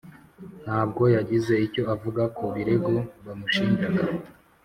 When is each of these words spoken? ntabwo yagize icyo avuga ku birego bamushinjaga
ntabwo 0.63 1.03
yagize 1.15 1.53
icyo 1.65 1.83
avuga 1.93 2.23
ku 2.35 2.43
birego 2.53 2.93
bamushinjaga 3.25 4.03